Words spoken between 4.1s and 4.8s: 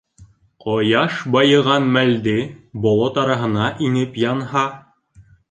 янһа